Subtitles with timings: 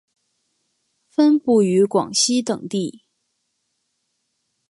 [1.11, 3.03] 分布于广西等地。